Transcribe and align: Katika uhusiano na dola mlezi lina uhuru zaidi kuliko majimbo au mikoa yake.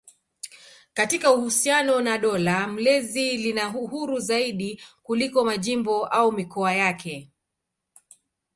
Katika 0.93 1.31
uhusiano 1.33 2.01
na 2.01 2.17
dola 2.17 2.67
mlezi 2.67 3.37
lina 3.37 3.77
uhuru 3.77 4.19
zaidi 4.19 4.81
kuliko 5.03 5.43
majimbo 5.45 6.05
au 6.05 6.31
mikoa 6.31 6.73
yake. 6.73 7.31